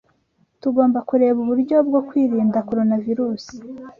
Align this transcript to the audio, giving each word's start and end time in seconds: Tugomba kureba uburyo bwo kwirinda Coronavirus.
Tugomba 0.61 0.99
kureba 1.09 1.37
uburyo 1.43 1.77
bwo 1.87 2.01
kwirinda 2.07 2.65
Coronavirus. 2.69 3.45